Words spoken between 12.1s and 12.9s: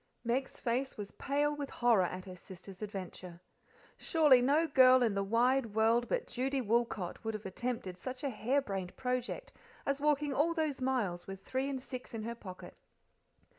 in her pocket.